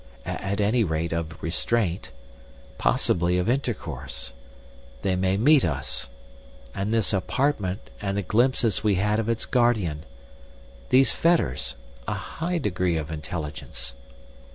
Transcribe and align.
at 0.25 0.59
any 0.59 0.83
rate 0.83 1.13
of 1.13 1.43
restraint. 1.43 2.09
Possibly 2.79 3.37
of 3.37 3.47
intercourse. 3.47 4.33
They 5.03 5.15
may 5.15 5.37
meet 5.37 5.63
us. 5.63 6.09
And 6.73 6.91
this 6.91 7.13
apartment 7.13 7.91
and 8.01 8.17
the 8.17 8.23
glimpses 8.23 8.83
we 8.83 8.95
had 8.95 9.19
of 9.19 9.29
its 9.29 9.45
guardian. 9.45 10.03
These 10.89 11.11
fetters! 11.11 11.75
A 12.07 12.15
high 12.15 12.57
degree 12.57 12.97
of 12.97 13.11
intelligence..." 13.11 13.93